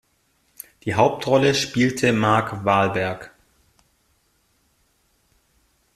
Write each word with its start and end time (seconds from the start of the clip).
Die 0.81 0.95
Hauptrolle 0.95 1.53
spielte 1.53 2.11
Mark 2.11 2.65
Wahlberg. 2.65 3.35